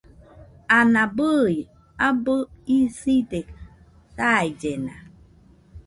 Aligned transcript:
Ana 0.77 1.03
bɨi 1.17 1.57
abɨ 2.07 2.35
iside 2.77 3.39
saillena. 4.15 4.93